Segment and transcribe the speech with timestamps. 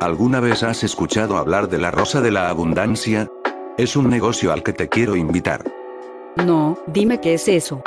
[0.00, 3.30] ¿Alguna vez has escuchado hablar de la Rosa de la Abundancia?
[3.78, 5.64] Es un negocio al que te quiero invitar.
[6.36, 7.82] No, dime qué es eso.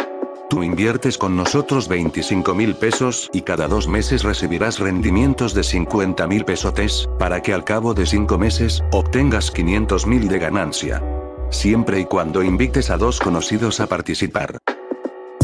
[0.50, 6.26] Tú inviertes con nosotros 25 mil pesos y cada dos meses recibirás rendimientos de 50
[6.26, 11.04] mil pesotes, para que al cabo de cinco meses, obtengas 500 mil de ganancia.
[11.52, 14.58] Siempre y cuando invites a dos conocidos a participar.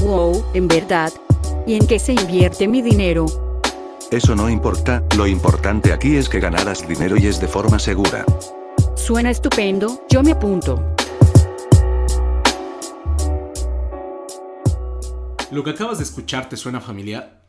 [0.01, 1.13] Wow, en verdad.
[1.67, 3.44] ¿Y en qué se invierte mi dinero?
[4.11, 8.23] Eso no importa, lo importante aquí es que ganarás dinero y es de forma segura.
[8.95, 10.95] Suena estupendo, yo me apunto.
[15.49, 17.45] ¿Lo que acabas de escuchar te suena familiar?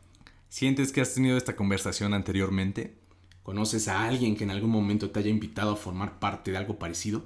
[0.49, 2.97] ¿Sientes que has tenido esta conversación anteriormente?
[3.43, 6.79] ¿Conoces a alguien que en algún momento te haya invitado a formar parte de algo
[6.79, 7.23] parecido?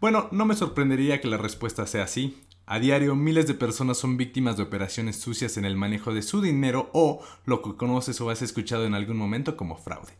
[0.00, 2.42] Bueno, no me sorprendería que la respuesta sea sí.
[2.72, 6.40] A diario, miles de personas son víctimas de operaciones sucias en el manejo de su
[6.40, 10.12] dinero o lo que conoces o has escuchado en algún momento como fraude.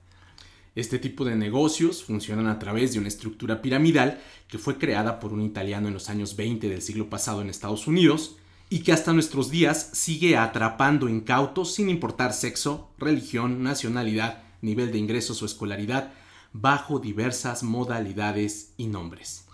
[0.74, 5.32] Este tipo de negocios funcionan a través de una estructura piramidal que fue creada por
[5.32, 8.36] un italiano en los años 20 del siglo pasado en Estados Unidos
[8.68, 14.98] y que hasta nuestros días sigue atrapando incautos sin importar sexo, religión, nacionalidad, nivel de
[14.98, 16.14] ingresos o escolaridad,
[16.52, 19.46] bajo diversas modalidades y nombres.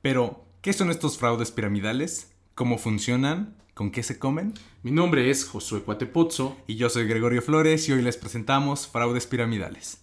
[0.00, 2.35] Pero, ¿qué son estos fraudes piramidales?
[2.56, 3.54] ¿Cómo funcionan?
[3.74, 4.54] ¿Con qué se comen?
[4.82, 6.56] Mi nombre es Josué Cuatepozzo.
[6.66, 9.98] Y yo soy Gregorio Flores y hoy les presentamos Fraudes Piramidales.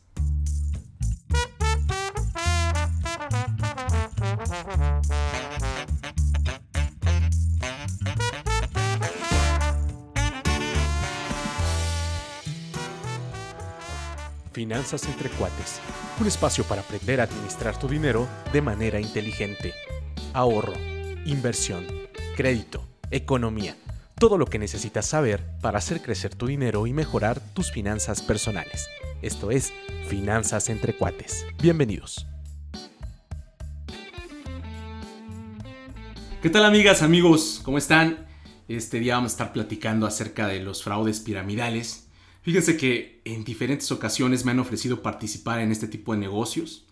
[14.51, 15.81] Finanzas entre cuates.
[16.21, 19.73] Un espacio para aprender a administrar tu dinero de manera inteligente.
[20.33, 20.73] Ahorro,
[21.25, 23.77] inversión crédito, economía,
[24.19, 28.89] todo lo que necesitas saber para hacer crecer tu dinero y mejorar tus finanzas personales.
[29.21, 29.71] Esto es
[30.07, 31.45] Finanzas entre cuates.
[31.61, 32.25] Bienvenidos.
[36.41, 37.61] ¿Qué tal amigas, amigos?
[37.63, 38.25] ¿Cómo están?
[38.67, 42.09] Este día vamos a estar platicando acerca de los fraudes piramidales.
[42.41, 46.87] Fíjense que en diferentes ocasiones me han ofrecido participar en este tipo de negocios.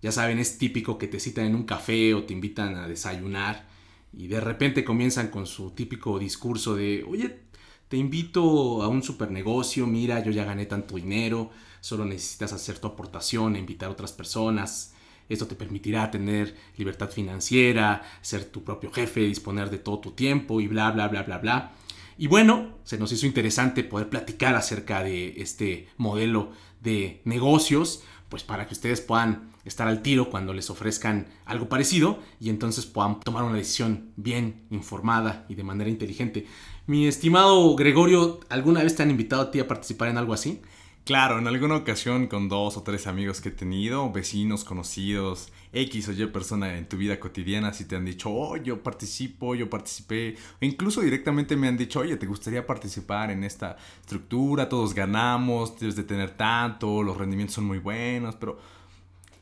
[0.00, 3.66] Ya saben, es típico que te citan en un café o te invitan a desayunar
[4.12, 7.40] y de repente comienzan con su típico discurso de, oye,
[7.88, 12.78] te invito a un super negocio, mira, yo ya gané tanto dinero, solo necesitas hacer
[12.78, 14.94] tu aportación e invitar a otras personas.
[15.28, 20.60] Esto te permitirá tener libertad financiera, ser tu propio jefe, disponer de todo tu tiempo
[20.60, 21.72] y bla, bla, bla, bla, bla.
[22.16, 28.42] Y bueno, se nos hizo interesante poder platicar acerca de este modelo de negocios, pues
[28.44, 33.20] para que ustedes puedan estar al tiro cuando les ofrezcan algo parecido y entonces puedan
[33.20, 36.46] tomar una decisión bien informada y de manera inteligente.
[36.86, 40.62] Mi estimado Gregorio, ¿alguna vez te han invitado a ti a participar en algo así?
[41.08, 46.06] Claro, en alguna ocasión con dos o tres amigos que he tenido, vecinos, conocidos, X
[46.08, 49.70] o Y persona en tu vida cotidiana, si te han dicho, oh, yo participo, yo
[49.70, 54.68] participé, o incluso directamente me han dicho, oye, ¿te gustaría participar en esta estructura?
[54.68, 58.58] Todos ganamos, debes de tener tanto, los rendimientos son muy buenos, pero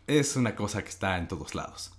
[0.07, 1.93] es una cosa que está en todos lados.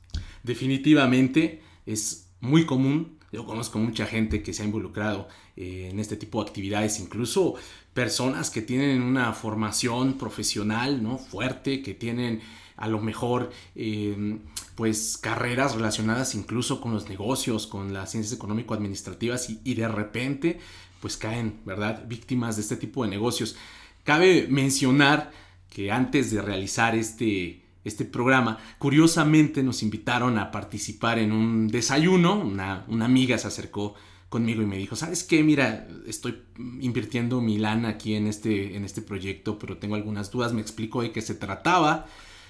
[0.43, 3.16] Definitivamente es muy común.
[3.31, 7.55] Yo conozco mucha gente que se ha involucrado eh, en este tipo de actividades, incluso
[7.93, 11.17] personas que tienen una formación profesional ¿no?
[11.17, 12.41] fuerte, que tienen
[12.77, 14.39] a lo mejor em,
[14.75, 20.59] pues carreras relacionadas incluso con los negocios, con las ciencias económico-administrativas y, y de repente
[21.01, 23.55] pues caen, ¿verdad?, víctimas de este tipo de negocios.
[24.03, 25.31] Cabe mencionar
[25.69, 32.39] que antes de realizar este, este programa, curiosamente nos invitaron a participar en un desayuno,
[32.39, 33.95] una, amiga se acercó
[34.29, 35.43] conmigo y me dijo, ¿sabes qué?
[35.43, 36.41] Mira, estoy
[36.79, 41.01] invirtiendo mi lana aquí en este, en este proyecto, pero tengo algunas dudas, me explicó
[41.01, 42.07] de qué se trataba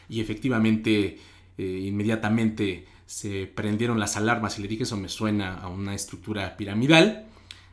[0.09, 1.19] y efectivamente
[1.57, 6.57] eh, inmediatamente se prendieron las alarmas y le dije eso me suena a una estructura
[6.57, 7.25] piramidal.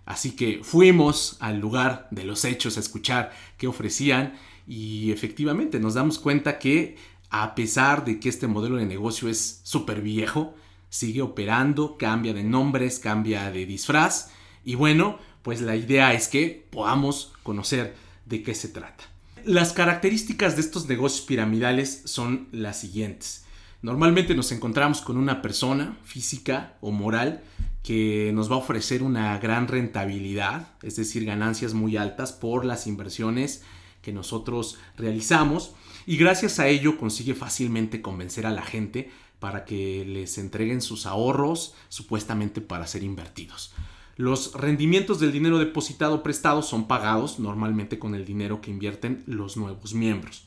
[0.06, 4.34] Así que fuimos al lugar de los hechos a escuchar qué ofrecían
[4.66, 6.96] y efectivamente nos damos cuenta que
[7.43, 10.55] a pesar de que este modelo de negocio es súper viejo,
[10.88, 14.31] sigue operando, cambia de nombres, cambia de disfraz
[14.64, 19.03] y bueno, pues la idea es que podamos conocer de qué se trata.
[19.44, 23.44] Las características de estos negocios piramidales son las siguientes.
[23.82, 27.43] Normalmente nos encontramos con una persona física o moral
[27.82, 32.87] que nos va a ofrecer una gran rentabilidad, es decir, ganancias muy altas por las
[32.87, 33.64] inversiones
[34.03, 35.75] que nosotros realizamos
[36.06, 41.06] y gracias a ello consigue fácilmente convencer a la gente para que les entreguen sus
[41.06, 43.73] ahorros supuestamente para ser invertidos.
[44.17, 49.56] Los rendimientos del dinero depositado prestado son pagados normalmente con el dinero que invierten los
[49.56, 50.47] nuevos miembros.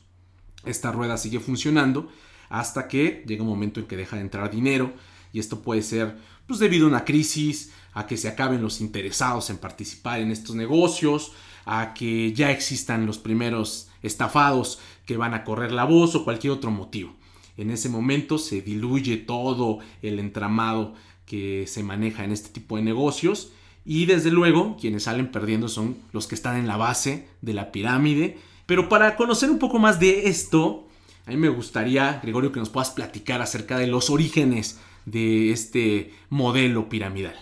[0.64, 2.08] Esta rueda sigue funcionando
[2.48, 4.92] hasta que llega un momento en que deja de entrar dinero
[5.32, 6.16] y esto puede ser
[6.46, 10.56] pues debido a una crisis, a que se acaben los interesados en participar en estos
[10.56, 11.32] negocios,
[11.66, 16.54] a que ya existan los primeros estafados que van a correr la voz o cualquier
[16.54, 17.14] otro motivo.
[17.58, 20.94] En ese momento se diluye todo el entramado
[21.26, 23.52] que se maneja en este tipo de negocios
[23.84, 27.72] y desde luego quienes salen perdiendo son los que están en la base de la
[27.72, 28.38] pirámide.
[28.64, 30.88] Pero para conocer un poco más de esto,
[31.26, 34.78] a mí me gustaría, Gregorio, que nos puedas platicar acerca de los orígenes
[35.10, 37.36] de este modelo piramidal.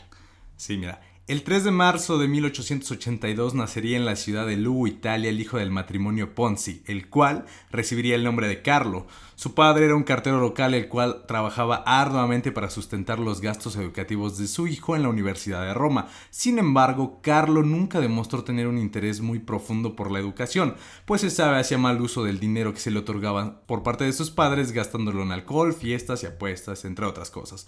[0.56, 5.28] Sí, mira, el 3 de marzo de 1882 nacería en la ciudad de Lugo, Italia,
[5.28, 9.08] el hijo del matrimonio Ponzi, el cual recibiría el nombre de Carlo.
[9.34, 14.38] Su padre era un cartero local, el cual trabajaba arduamente para sustentar los gastos educativos
[14.38, 16.06] de su hijo en la Universidad de Roma.
[16.30, 20.76] Sin embargo, Carlo nunca demostró tener un interés muy profundo por la educación,
[21.06, 24.12] pues se sabe hacía mal uso del dinero que se le otorgaba por parte de
[24.12, 27.66] sus padres, gastándolo en alcohol, fiestas y apuestas, entre otras cosas.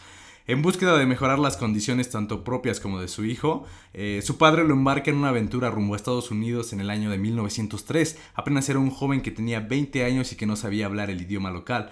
[0.48, 4.64] En búsqueda de mejorar las condiciones tanto propias como de su hijo, eh, su padre
[4.64, 8.18] lo embarca en una aventura rumbo a Estados Unidos en el año de 1903.
[8.32, 11.50] Apenas era un joven que tenía 20 años y que no sabía hablar el idioma
[11.50, 11.90] local.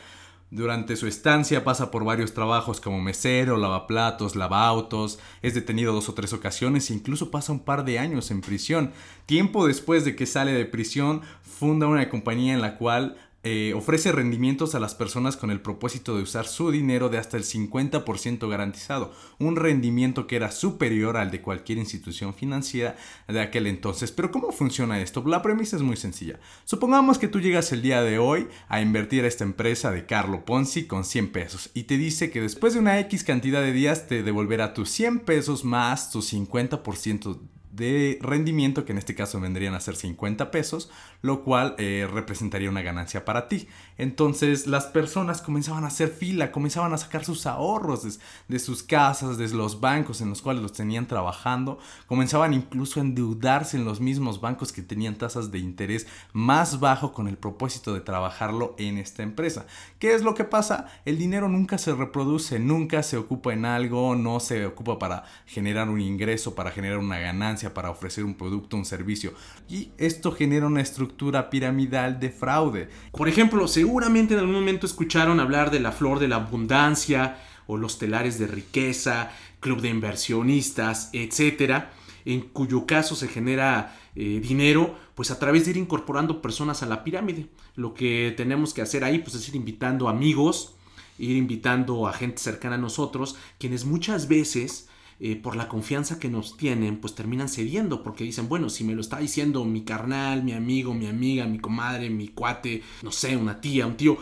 [0.51, 6.15] Durante su estancia pasa por varios trabajos como mesero, lavaplatos, lavautos, es detenido dos o
[6.15, 8.93] tres ocasiones e incluso pasa un par de años en prisión.
[9.27, 14.11] Tiempo después de que sale de prisión, funda una compañía en la cual eh, ofrece
[14.11, 18.49] rendimientos a las personas con el propósito de usar su dinero de hasta el 50%
[18.49, 22.97] garantizado, un rendimiento que era superior al de cualquier institución financiera
[23.29, 24.11] de aquel entonces.
[24.11, 25.23] Pero ¿cómo funciona esto?
[25.25, 26.41] La premisa es muy sencilla.
[26.65, 30.45] Supongamos que tú llegas el día de hoy a invertir a esta empresa de Carlo
[30.45, 34.09] Ponzi con 100 pesos y te dice que después de una X cantidad de días
[34.09, 37.39] te devolverá tus 100 pesos más tu 50%
[37.77, 40.91] de rendimiento, que en este caso vendrían a ser 50 pesos,
[41.23, 43.69] lo cual eh, representaría una ganancia para ti.
[43.99, 48.19] Entonces las personas comenzaban a hacer fila, comenzaban a sacar sus ahorros
[48.49, 53.03] de, sus casas, de los bancos en los cuales los tenían trabajando, comenzaban incluso a
[53.03, 57.95] endeudarse en los mismos bancos que tenían tasas de interés más bajo con el propósito
[57.95, 59.67] de trabajarlo en esta empresa.
[59.99, 60.87] ¿Qué es lo que pasa?
[61.05, 65.89] El dinero nunca se reproduce, nunca se ocupa en algo, no se ocupa para generar
[65.89, 69.33] un ingreso, para generar una ganancia para ofrecer un producto, un servicio.
[69.69, 72.89] Y esto genera una estructura piramidal de fraude.
[73.13, 77.77] Por ejemplo, seguramente en algún momento escucharon hablar de la flor de la abundancia o
[77.77, 79.31] los telares de riqueza,
[79.61, 81.93] club de inversionistas, etcétera,
[82.25, 86.87] en cuyo caso se genera eh, dinero, pues a través de ir incorporando personas a
[86.87, 87.47] la pirámide.
[87.75, 90.75] Lo que tenemos que hacer ahí, pues es ir invitando amigos,
[91.19, 96.29] ir invitando a gente cercana a nosotros, quienes muchas veces eh, por la confianza que
[96.29, 100.45] nos tienen, pues terminan cediendo porque dicen, bueno, si me lo está diciendo mi carnal,
[100.45, 104.19] mi amigo, mi amiga, mi comadre, mi cuate, no sé, una tía, un tío,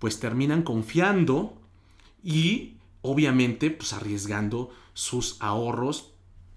[0.00, 1.56] pues terminan confiando
[2.24, 6.12] y obviamente pues arriesgando sus ahorros,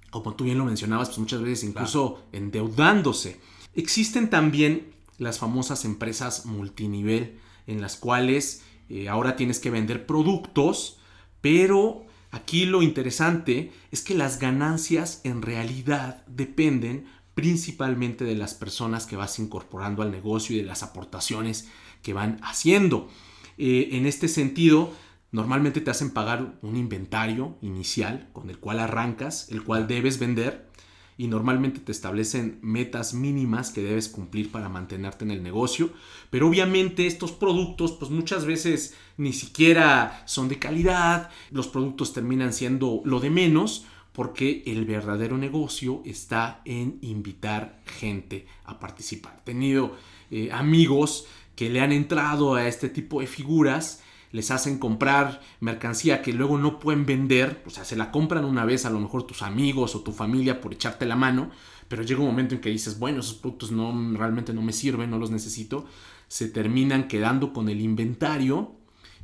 [0.10, 3.40] como tú bien lo mencionabas, pues muchas veces incluso endeudándose.
[3.76, 10.98] Existen también las famosas empresas multinivel en las cuales eh, ahora tienes que vender productos,
[11.42, 19.06] pero Aquí lo interesante es que las ganancias en realidad dependen principalmente de las personas
[19.06, 21.68] que vas incorporando al negocio y de las aportaciones
[22.02, 23.10] que van haciendo.
[23.58, 24.94] Eh, en este sentido,
[25.32, 30.70] normalmente te hacen pagar un inventario inicial con el cual arrancas, el cual debes vender
[31.18, 35.92] y normalmente te establecen metas mínimas que debes cumplir para mantenerte en el negocio.
[36.30, 42.54] Pero obviamente estos productos pues muchas veces ni siquiera son de calidad, los productos terminan
[42.54, 49.38] siendo lo de menos porque el verdadero negocio está en invitar gente a participar.
[49.42, 49.96] He tenido
[50.32, 54.02] eh, amigos que le han entrado a este tipo de figuras
[54.36, 58.66] les hacen comprar mercancía que luego no pueden vender, o sea, se la compran una
[58.66, 61.52] vez a lo mejor tus amigos o tu familia por echarte la mano,
[61.88, 65.10] pero llega un momento en que dices, bueno, esos productos no realmente no me sirven,
[65.10, 65.86] no los necesito,
[66.28, 68.76] se terminan quedando con el inventario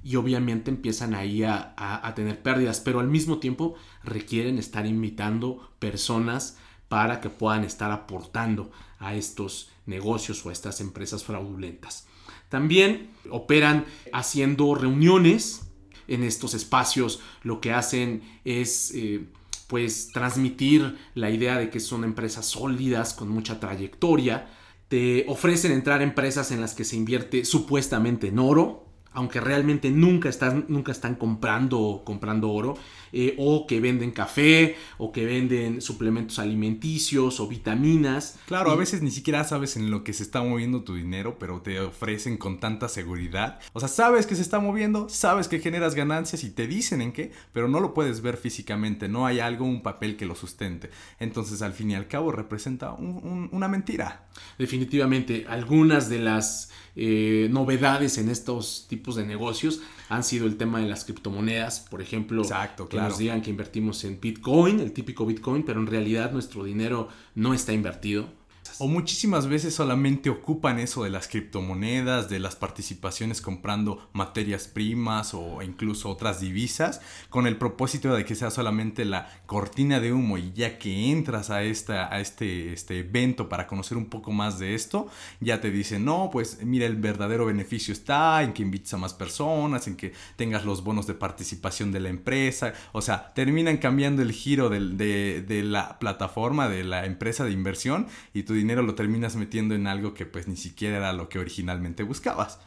[0.01, 3.75] y obviamente empiezan ahí a, a tener pérdidas, pero al mismo tiempo
[4.05, 10.79] requieren estar invitando personas para que puedan estar aportando a estos negocios o a estas
[10.79, 12.07] empresas fraudulentas.
[12.51, 15.71] También operan haciendo reuniones
[16.09, 17.21] en estos espacios.
[17.43, 19.23] Lo que hacen es eh,
[19.67, 24.49] pues transmitir la idea de que son empresas sólidas con mucha trayectoria.
[24.89, 28.90] Te ofrecen entrar empresas en las que se invierte supuestamente en oro.
[29.13, 32.75] Aunque realmente nunca están, nunca están comprando, comprando oro,
[33.11, 38.39] eh, o que venden café, o que venden suplementos alimenticios o vitaminas.
[38.45, 41.61] Claro, a veces ni siquiera sabes en lo que se está moviendo tu dinero, pero
[41.61, 43.59] te ofrecen con tanta seguridad.
[43.73, 47.11] O sea, sabes que se está moviendo, sabes que generas ganancias y te dicen en
[47.11, 50.89] qué, pero no lo puedes ver físicamente, no hay algo, un papel que lo sustente.
[51.19, 54.27] Entonces, al fin y al cabo, representa una mentira.
[54.57, 60.79] Definitivamente, algunas de las eh, novedades en estos tipos de negocios han sido el tema
[60.79, 65.25] de las criptomonedas, por ejemplo, Exacto, que nos digan que invertimos en Bitcoin, el típico
[65.25, 68.29] Bitcoin, pero en realidad nuestro dinero no está invertido
[68.77, 75.33] o muchísimas veces solamente ocupan eso de las criptomonedas, de las participaciones comprando materias primas
[75.33, 80.37] o incluso otras divisas, con el propósito de que sea solamente la cortina de humo
[80.37, 84.59] y ya que entras a, esta, a este, este evento para conocer un poco más
[84.59, 85.07] de esto,
[85.39, 89.13] ya te dicen, no, pues mira, el verdadero beneficio está en que invites a más
[89.13, 94.21] personas, en que tengas los bonos de participación de la empresa, o sea, terminan cambiando
[94.21, 98.95] el giro de, de la plataforma, de la empresa de inversión y tu dinero lo
[98.95, 102.59] terminas metiendo en algo que pues ni siquiera era lo que originalmente buscabas.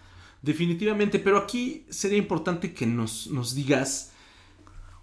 [0.43, 4.13] Definitivamente, pero aquí sería importante que nos, nos digas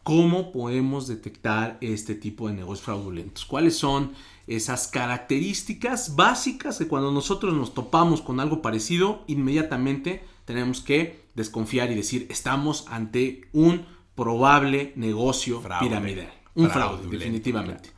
[0.03, 3.45] cómo podemos detectar este tipo de negocios fraudulentos.
[3.45, 4.11] ¿Cuáles son
[4.47, 11.91] esas características básicas que cuando nosotros nos topamos con algo parecido, inmediatamente tenemos que desconfiar
[11.91, 16.33] y decir, estamos ante un probable negocio piramidal.
[16.55, 17.91] Un fraude, definitivamente.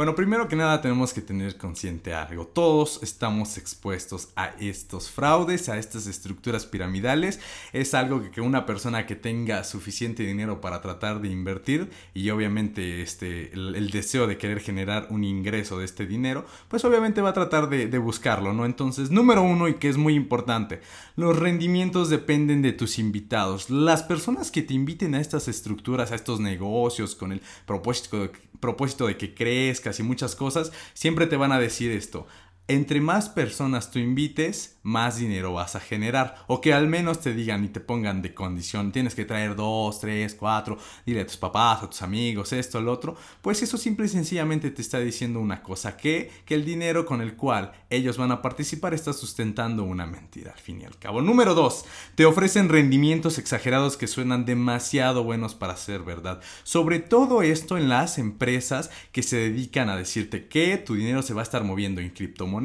[0.00, 2.46] Bueno, primero que nada tenemos que tener consciente algo.
[2.46, 7.38] Todos estamos expuestos a estos fraudes, a estas estructuras piramidales.
[7.74, 13.02] Es algo que, una persona que tenga suficiente dinero para tratar de invertir y obviamente
[13.02, 17.34] este, el, deseo de querer generar un ingreso de este dinero, pues obviamente va a
[17.34, 18.64] tratar de, de buscarlo, ¿no?
[18.64, 20.80] Entonces, número uno y que es muy importante,
[21.16, 23.68] los rendimientos dependen de tus invitados.
[23.68, 28.30] Las personas que te inviten a estas estructuras, a estos negocios con el propósito de,
[28.60, 32.26] propósito de que crezcas y muchas cosas, siempre te van a decir esto
[32.70, 36.36] entre más personas tú invites, más dinero vas a generar.
[36.46, 39.98] O que al menos te digan y te pongan de condición, tienes que traer dos,
[39.98, 43.16] tres, cuatro, dile a tus papás, a tus amigos, esto, el otro.
[43.42, 47.20] Pues eso simple y sencillamente te está diciendo una cosa, que, que el dinero con
[47.20, 51.22] el cual ellos van a participar está sustentando una mentira, al fin y al cabo.
[51.22, 51.84] Número dos,
[52.14, 56.40] te ofrecen rendimientos exagerados que suenan demasiado buenos para ser verdad.
[56.62, 61.34] Sobre todo esto en las empresas que se dedican a decirte que tu dinero se
[61.34, 62.59] va a estar moviendo en criptomonedas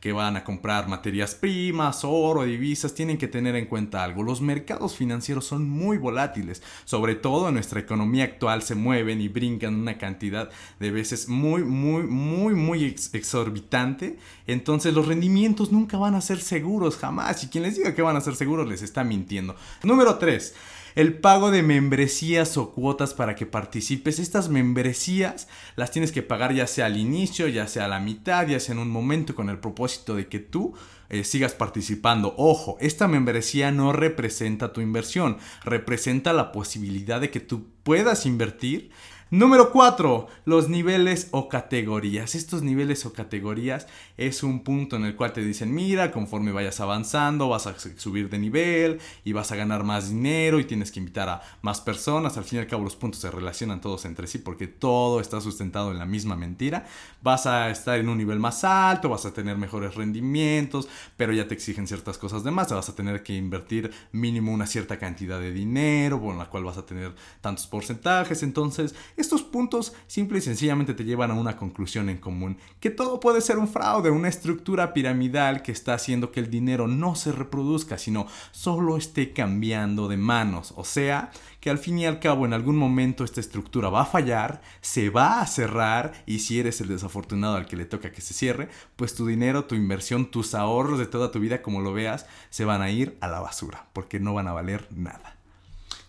[0.00, 4.22] que van a comprar materias primas, oro, divisas, tienen que tener en cuenta algo.
[4.22, 9.28] Los mercados financieros son muy volátiles, sobre todo en nuestra economía actual se mueven y
[9.28, 14.18] brincan una cantidad de veces muy, muy, muy, muy exorbitante.
[14.46, 17.44] Entonces los rendimientos nunca van a ser seguros, jamás.
[17.44, 19.56] Y quien les diga que van a ser seguros les está mintiendo.
[19.82, 20.54] Número 3
[20.94, 24.18] el pago de membresías o cuotas para que participes.
[24.18, 28.46] Estas membresías las tienes que pagar ya sea al inicio, ya sea a la mitad,
[28.46, 30.74] ya sea en un momento con el propósito de que tú
[31.08, 32.34] eh, sigas participando.
[32.38, 38.90] Ojo, esta membresía no representa tu inversión, representa la posibilidad de que tú puedas invertir
[39.32, 40.26] Número 4.
[40.44, 42.34] Los niveles o categorías.
[42.34, 43.86] Estos niveles o categorías
[44.18, 48.28] es un punto en el cual te dicen, mira, conforme vayas avanzando, vas a subir
[48.28, 52.36] de nivel y vas a ganar más dinero y tienes que invitar a más personas.
[52.36, 55.40] Al fin y al cabo los puntos se relacionan todos entre sí porque todo está
[55.40, 56.84] sustentado en la misma mentira.
[57.22, 61.48] Vas a estar en un nivel más alto, vas a tener mejores rendimientos, pero ya
[61.48, 62.70] te exigen ciertas cosas de más.
[62.70, 66.76] Vas a tener que invertir mínimo una cierta cantidad de dinero, con la cual vas
[66.76, 68.42] a tener tantos porcentajes.
[68.42, 73.20] Entonces, estos puntos simple y sencillamente te llevan a una conclusión en común, que todo
[73.20, 77.32] puede ser un fraude, una estructura piramidal que está haciendo que el dinero no se
[77.32, 80.74] reproduzca, sino solo esté cambiando de manos.
[80.76, 84.06] O sea, que al fin y al cabo en algún momento esta estructura va a
[84.06, 88.20] fallar, se va a cerrar y si eres el desafortunado al que le toca que
[88.20, 91.92] se cierre, pues tu dinero, tu inversión, tus ahorros de toda tu vida, como lo
[91.92, 95.41] veas, se van a ir a la basura, porque no van a valer nada.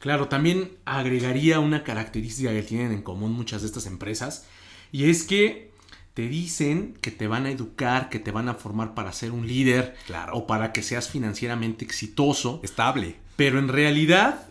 [0.03, 4.45] Claro, también agregaría una característica que tienen en común muchas de estas empresas
[4.91, 5.71] y es que
[6.13, 9.47] te dicen que te van a educar, que te van a formar para ser un
[9.47, 10.35] líder claro.
[10.35, 12.59] o para que seas financieramente exitoso.
[12.65, 13.15] Estable.
[13.35, 14.47] Pero en realidad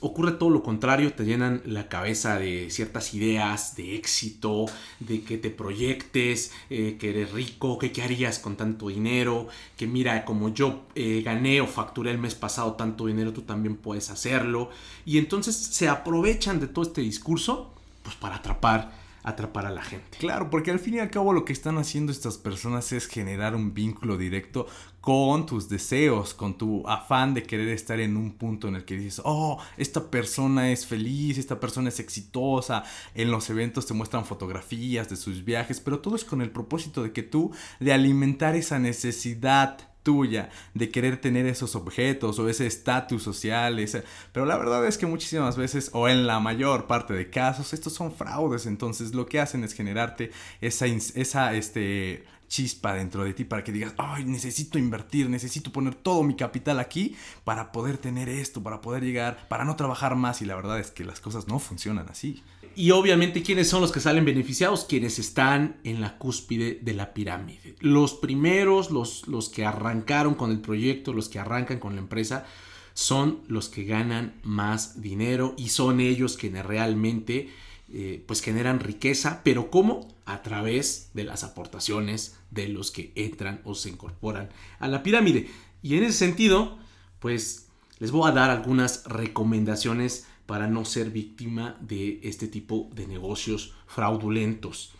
[0.00, 4.66] ocurre todo lo contrario, te llenan la cabeza de ciertas ideas de éxito,
[4.98, 9.86] de que te proyectes, eh, que eres rico, que qué harías con tanto dinero, que
[9.86, 14.10] mira, como yo eh, gané o facturé el mes pasado tanto dinero, tú también puedes
[14.10, 14.70] hacerlo.
[15.04, 18.95] Y entonces se aprovechan de todo este discurso pues para atrapar
[19.26, 20.16] atrapar a la gente.
[20.18, 23.56] Claro, porque al fin y al cabo lo que están haciendo estas personas es generar
[23.56, 24.66] un vínculo directo
[25.00, 28.96] con tus deseos, con tu afán de querer estar en un punto en el que
[28.96, 34.24] dices, oh, esta persona es feliz, esta persona es exitosa, en los eventos te muestran
[34.24, 38.54] fotografías de sus viajes, pero todo es con el propósito de que tú, de alimentar
[38.54, 43.84] esa necesidad tuya de querer tener esos objetos o ese estatus social.
[44.32, 47.92] Pero la verdad es que muchísimas veces, o en la mayor parte de casos, estos
[47.92, 48.66] son fraudes.
[48.66, 53.72] Entonces lo que hacen es generarte esa, esa este, chispa dentro de ti para que
[53.72, 58.80] digas, ay, necesito invertir, necesito poner todo mi capital aquí para poder tener esto, para
[58.80, 60.40] poder llegar, para no trabajar más.
[60.40, 62.44] Y la verdad es que las cosas no funcionan así.
[62.76, 64.84] Y obviamente, ¿quiénes son los que salen beneficiados?
[64.84, 67.74] Quienes están en la cúspide de la pirámide.
[67.80, 72.44] Los primeros, los, los que arrancaron con el proyecto, los que arrancan con la empresa,
[72.92, 77.48] son los que ganan más dinero y son ellos quienes realmente
[77.92, 80.14] eh, pues generan riqueza, pero ¿cómo?
[80.26, 85.48] A través de las aportaciones de los que entran o se incorporan a la pirámide.
[85.82, 86.78] Y en ese sentido,
[87.20, 87.68] pues
[87.98, 93.74] les voy a dar algunas recomendaciones para no ser víctima de este tipo de negocios
[93.86, 94.92] fraudulentos.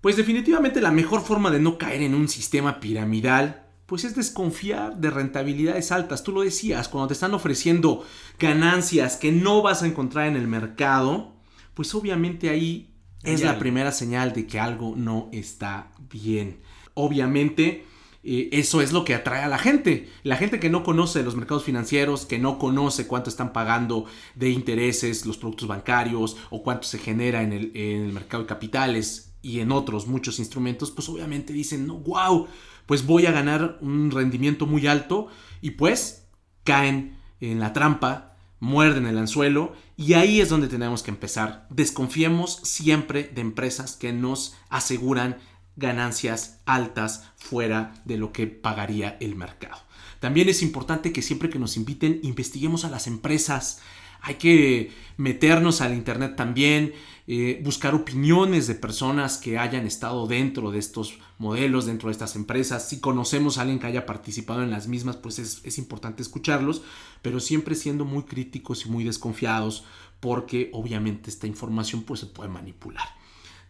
[0.00, 4.98] Pues definitivamente la mejor forma de no caer en un sistema piramidal pues es desconfiar
[4.98, 6.22] de rentabilidades altas.
[6.22, 8.04] Tú lo decías, cuando te están ofreciendo
[8.38, 11.32] ganancias que no vas a encontrar en el mercado,
[11.72, 16.60] pues obviamente ahí es la primera señal de que algo no está bien.
[16.92, 17.86] Obviamente
[18.30, 20.06] eh, eso es lo que atrae a la gente.
[20.22, 24.04] La gente que no conoce los mercados financieros, que no conoce cuánto están pagando
[24.34, 28.48] de intereses los productos bancarios o cuánto se genera en el, en el mercado de
[28.48, 32.48] capitales y en otros muchos instrumentos, pues obviamente dicen, no, wow,
[32.84, 35.28] pues voy a ganar un rendimiento muy alto
[35.62, 36.26] y pues
[36.64, 41.66] caen en la trampa, muerden el anzuelo y ahí es donde tenemos que empezar.
[41.70, 45.38] Desconfiemos siempre de empresas que nos aseguran
[45.78, 49.78] ganancias altas fuera de lo que pagaría el mercado.
[50.20, 53.80] También es importante que siempre que nos inviten investiguemos a las empresas.
[54.20, 56.92] Hay que meternos al Internet también,
[57.28, 62.34] eh, buscar opiniones de personas que hayan estado dentro de estos modelos, dentro de estas
[62.34, 62.88] empresas.
[62.88, 66.82] Si conocemos a alguien que haya participado en las mismas, pues es, es importante escucharlos,
[67.22, 69.84] pero siempre siendo muy críticos y muy desconfiados
[70.18, 73.06] porque obviamente esta información pues se puede manipular.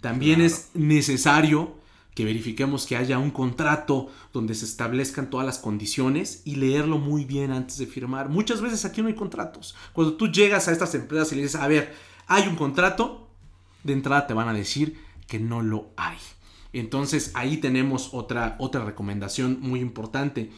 [0.00, 1.76] También es necesario
[2.18, 7.24] que verifiquemos que haya un contrato donde se establezcan todas las condiciones y leerlo muy
[7.24, 8.28] bien antes de firmar.
[8.28, 9.76] Muchas veces aquí no hay contratos.
[9.92, 11.94] Cuando tú llegas a estas empresas y le dices, a ver,
[12.26, 13.31] hay un contrato,
[13.85, 16.16] de entrada te van a decir que no lo hay.
[16.72, 20.50] Entonces ahí tenemos otra, otra recomendación muy importante.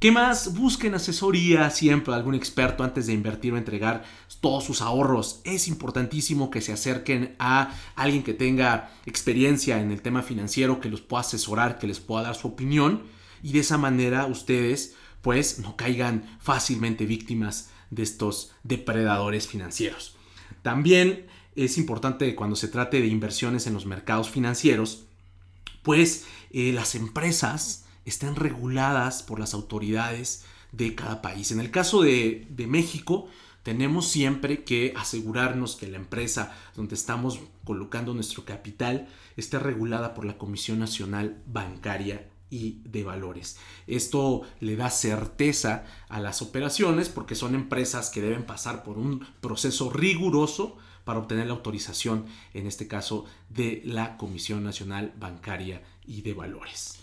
[0.00, 0.54] ¿Qué más?
[0.54, 4.02] Busquen asesoría siempre algún experto antes de invertir o entregar
[4.40, 5.42] todos sus ahorros.
[5.44, 10.88] Es importantísimo que se acerquen a alguien que tenga experiencia en el tema financiero, que
[10.88, 13.02] los pueda asesorar, que les pueda dar su opinión
[13.42, 20.16] y de esa manera ustedes pues no caigan fácilmente víctimas de estos depredadores financieros.
[20.62, 25.04] También es importante cuando se trate de inversiones en los mercados financieros,
[25.82, 31.50] pues eh, las empresas estén reguladas por las autoridades de cada país.
[31.50, 33.28] En el caso de, México,
[33.62, 40.24] tenemos siempre que asegurarnos que la empresa donde estamos colocando nuestro capital esté regulada por
[40.24, 43.58] la Comisión Nacional Bancaria y de Valores.
[43.86, 49.24] Esto le da certeza a las operaciones porque son empresas que deben pasar por un
[49.40, 56.22] proceso riguroso para obtener la autorización, en este caso, de la Comisión Nacional Bancaria y
[56.22, 56.99] de Valores.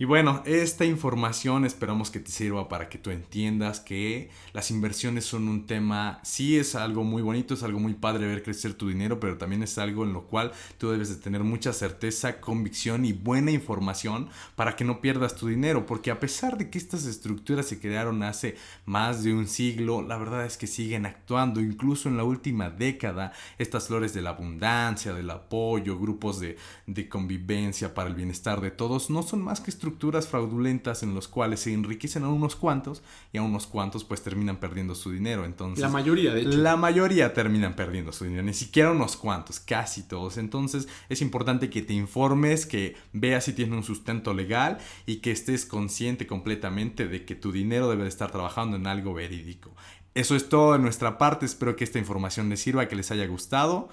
[0.00, 5.26] Y bueno, esta información esperamos que te sirva para que tú entiendas que las inversiones
[5.26, 8.88] son un tema, sí es algo muy bonito, es algo muy padre ver crecer tu
[8.88, 13.04] dinero, pero también es algo en lo cual tú debes de tener mucha certeza, convicción
[13.04, 17.04] y buena información para que no pierdas tu dinero, porque a pesar de que estas
[17.04, 22.08] estructuras se crearon hace más de un siglo, la verdad es que siguen actuando, incluso
[22.08, 27.92] en la última década, estas flores de la abundancia, del apoyo, grupos de, de convivencia
[27.92, 31.60] para el bienestar de todos, no son más que estructuras estructuras fraudulentas en los cuales
[31.60, 35.44] se enriquecen a unos cuantos y a unos cuantos pues terminan perdiendo su dinero.
[35.44, 36.50] Entonces, la mayoría, de hecho.
[36.50, 40.38] La mayoría terminan perdiendo su dinero, ni siquiera unos cuantos, casi todos.
[40.38, 45.32] Entonces es importante que te informes, que veas si tiene un sustento legal y que
[45.32, 49.74] estés consciente completamente de que tu dinero debe de estar trabajando en algo verídico.
[50.14, 53.26] Eso es todo de nuestra parte, espero que esta información les sirva, que les haya
[53.26, 53.88] gustado.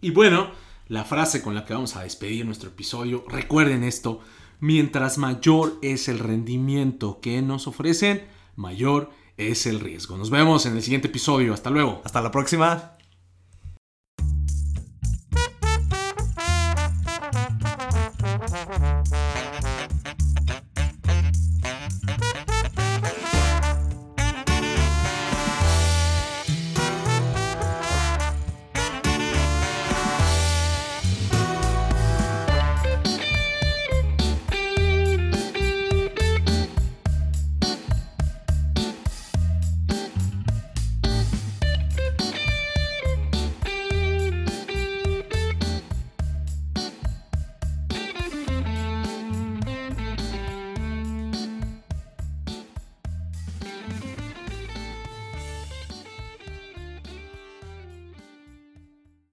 [0.00, 0.50] Y bueno,
[0.88, 4.20] la frase con la que vamos a despedir nuestro episodio, recuerden esto,
[4.60, 10.16] Mientras mayor es el rendimiento que nos ofrecen, mayor es el riesgo.
[10.16, 11.52] Nos vemos en el siguiente episodio.
[11.52, 12.00] Hasta luego.
[12.04, 12.95] Hasta la próxima.